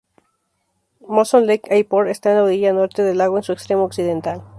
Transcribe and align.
Molson 1.07 1.45
Lake 1.45 1.69
Airport 1.69 2.07
está 2.09 2.31
en 2.31 2.37
la 2.37 2.43
orilla 2.45 2.73
norte 2.73 3.03
del 3.03 3.19
lago, 3.19 3.37
en 3.37 3.43
su 3.43 3.51
extremo 3.51 3.83
occidental. 3.83 4.41